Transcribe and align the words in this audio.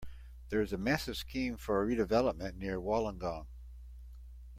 There 0.49 0.63
is 0.63 0.73
a 0.73 0.79
massive 0.79 1.15
scheme 1.15 1.57
for 1.57 1.85
redevelopment 1.85 2.55
near 2.55 2.79
Wollongong. 2.81 3.45